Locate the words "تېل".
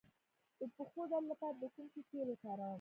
2.09-2.27